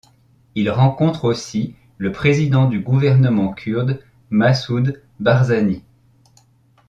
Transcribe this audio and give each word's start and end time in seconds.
Il 0.55 0.71
rencontre 0.71 1.25
aussi 1.25 1.75
le 1.99 2.11
président 2.11 2.67
du 2.67 2.79
gouvernement 2.79 3.53
kurde 3.53 4.01
Massoud 4.31 4.99
Barzani. 5.19 5.83